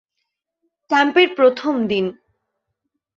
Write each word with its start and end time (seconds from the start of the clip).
ক্যাম্পের 0.89 1.29
প্রথম 1.35 1.73
দিন। 1.87 2.05